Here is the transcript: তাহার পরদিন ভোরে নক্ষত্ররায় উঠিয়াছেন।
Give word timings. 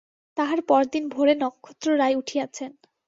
তাহার 0.37 0.59
পরদিন 0.69 1.03
ভোরে 1.09 1.33
নক্ষত্ররায় 1.35 2.15
উঠিয়াছেন। 2.15 2.71